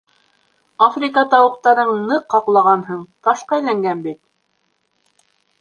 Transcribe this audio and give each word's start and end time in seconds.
Африка 0.85 1.23
тауыҡтарын 1.33 1.93
ныҡ 2.13 2.25
ҡаҡлағанһың, 2.37 3.05
ташҡа 3.29 3.59
әйләнгән 3.61 4.03
бит! 4.09 4.21